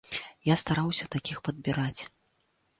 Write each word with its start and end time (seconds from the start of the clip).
Я 0.51 0.55
стараўся 0.63 1.05
такіх 1.17 1.45
падбіраць. 1.51 2.01